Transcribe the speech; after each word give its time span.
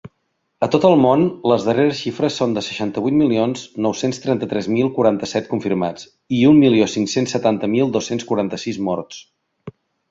A 0.67 0.67
tot 0.75 0.85
el 0.87 0.95
món, 1.01 1.25
les 1.51 1.65
darreres 1.67 1.99
xifres 2.05 2.37
són 2.41 2.55
de 2.55 2.63
seixanta-vuit 2.69 3.17
milions 3.19 3.67
nou-cents 3.87 4.21
trenta-tres 4.25 4.71
mil 4.77 4.91
quaranta-set 4.99 5.53
confirmats 5.55 6.11
i 6.41 6.45
un 6.55 6.61
milió 6.67 6.91
cinc-cents 6.99 7.39
setanta 7.39 7.73
mil 7.77 7.97
dos-cents 7.99 8.29
quaranta-sis 8.33 8.85
morts. 8.91 9.25